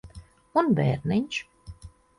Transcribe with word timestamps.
Un 0.61 0.73
bērniņš? 0.81 1.43